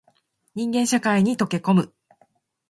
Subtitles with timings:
[0.55, 1.93] 人間社会に溶け込む